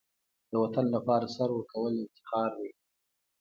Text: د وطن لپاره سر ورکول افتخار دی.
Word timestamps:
د 0.51 0.53
وطن 0.63 0.85
لپاره 0.95 1.25
سر 1.35 1.49
ورکول 1.53 1.93
افتخار 2.05 2.51
دی. 2.59 2.71